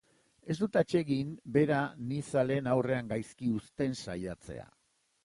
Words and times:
Ez 0.51 0.53
dut 0.59 0.77
atsegin 0.79 1.27
bera 1.57 1.81
ni 2.13 2.17
zaleen 2.29 2.71
aurrean 2.73 3.13
gaizki 3.13 3.51
uzten 3.59 3.95
saiatzea. 4.07 4.65